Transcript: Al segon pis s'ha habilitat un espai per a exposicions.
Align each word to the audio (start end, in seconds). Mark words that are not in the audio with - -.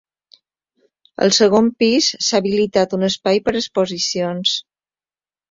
Al 1.25 1.33
segon 1.37 1.67
pis 1.83 2.07
s'ha 2.29 2.39
habilitat 2.41 2.97
un 2.99 3.09
espai 3.09 3.43
per 3.45 3.55
a 3.57 3.61
exposicions. 3.61 4.57